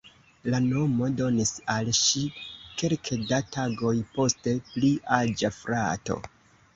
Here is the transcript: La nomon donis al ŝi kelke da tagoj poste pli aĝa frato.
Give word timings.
La 0.51 0.59
nomon 0.67 1.11
donis 1.17 1.49
al 1.73 1.91
ŝi 1.97 2.23
kelke 2.81 3.17
da 3.31 3.39
tagoj 3.57 3.91
poste 4.15 4.55
pli 4.71 4.89
aĝa 5.19 5.53
frato. 5.59 6.17